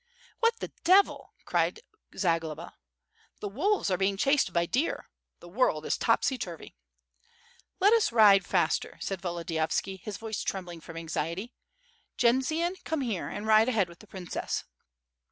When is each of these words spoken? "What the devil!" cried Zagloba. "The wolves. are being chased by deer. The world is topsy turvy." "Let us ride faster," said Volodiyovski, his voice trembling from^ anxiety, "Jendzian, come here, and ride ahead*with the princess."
"What 0.39 0.61
the 0.61 0.71
devil!" 0.83 1.35
cried 1.45 1.79
Zagloba. 2.17 2.73
"The 3.39 3.47
wolves. 3.47 3.91
are 3.91 3.97
being 3.99 4.17
chased 4.17 4.51
by 4.51 4.65
deer. 4.65 5.11
The 5.41 5.47
world 5.47 5.85
is 5.85 5.95
topsy 5.95 6.39
turvy." 6.39 6.75
"Let 7.79 7.93
us 7.93 8.11
ride 8.11 8.43
faster," 8.43 8.97
said 8.99 9.21
Volodiyovski, 9.21 9.97
his 10.01 10.17
voice 10.17 10.41
trembling 10.41 10.81
from^ 10.81 10.97
anxiety, 10.97 11.53
"Jendzian, 12.17 12.77
come 12.83 13.01
here, 13.01 13.29
and 13.29 13.45
ride 13.45 13.69
ahead*with 13.69 13.99
the 13.99 14.07
princess." 14.07 14.63